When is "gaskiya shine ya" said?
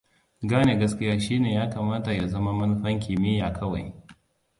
0.75-1.67